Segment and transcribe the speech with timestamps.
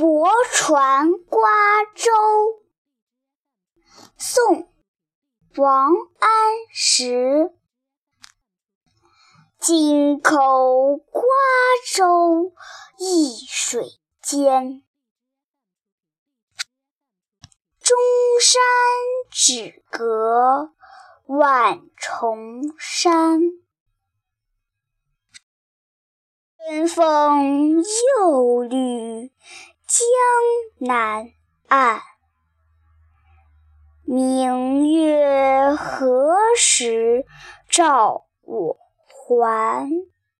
[0.00, 2.10] 泊船瓜洲。
[4.16, 4.62] 宋·
[5.60, 6.30] 王安
[6.72, 7.52] 石。
[9.58, 11.22] 京口瓜
[11.94, 12.54] 洲
[12.98, 14.82] 一水间，
[17.78, 17.98] 中
[18.40, 18.62] 山
[19.30, 20.72] 只隔
[21.26, 23.38] 万重山。
[26.56, 29.09] 春风又绿
[29.90, 31.32] 江南
[31.66, 32.00] 岸，
[34.04, 37.26] 明月何时
[37.68, 39.90] 照我还？